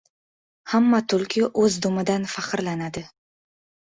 [0.71, 3.05] •Hamma tulki o‘z dumidan faxrlanadi.